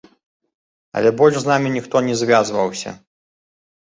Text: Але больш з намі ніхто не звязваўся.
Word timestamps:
Але 1.01 1.09
больш 1.19 1.35
з 1.43 1.51
намі 1.51 1.67
ніхто 1.75 2.01
не 2.07 2.15
звязваўся. 2.21 2.89